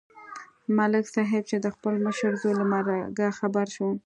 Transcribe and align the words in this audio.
ملک 0.77 1.05
صاحب 1.15 1.43
چې 1.49 1.57
د 1.65 1.67
خپل 1.75 1.93
مشر 2.05 2.31
زوی 2.41 2.53
له 2.59 2.65
مرګه 2.71 3.27
خبر 3.39 3.65
شو 3.75 3.87